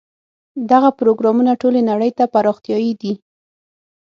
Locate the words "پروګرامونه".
0.99-1.51